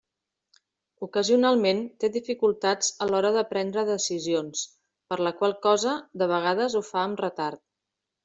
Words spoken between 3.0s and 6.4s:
a l'hora de prendre decisions, per la qual cosa, de